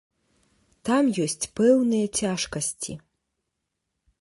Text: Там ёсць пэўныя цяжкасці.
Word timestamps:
Там 0.87 1.11
ёсць 1.25 1.49
пэўныя 1.59 2.05
цяжкасці. 2.23 2.93